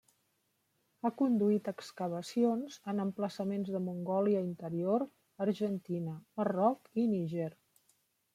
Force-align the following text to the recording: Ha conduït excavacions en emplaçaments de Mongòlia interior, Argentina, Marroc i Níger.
Ha 1.01 1.09
conduït 1.17 1.67
excavacions 1.71 2.77
en 2.93 3.03
emplaçaments 3.03 3.69
de 3.75 3.83
Mongòlia 3.89 4.41
interior, 4.47 5.05
Argentina, 5.47 6.17
Marroc 6.41 6.91
i 7.03 7.07
Níger. 7.15 7.51